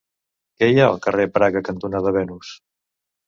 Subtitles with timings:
[0.61, 2.55] Què hi ha al carrer Praga cantonada Venus?